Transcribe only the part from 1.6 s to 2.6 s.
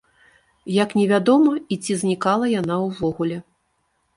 і ці знікала